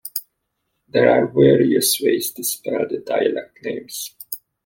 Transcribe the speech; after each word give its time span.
There 0.87 1.11
are 1.11 1.27
various 1.31 2.01
ways 2.01 2.31
to 2.31 2.43
spell 2.43 2.87
the 2.89 3.03
dialect 3.05 3.59
names. 3.63 4.15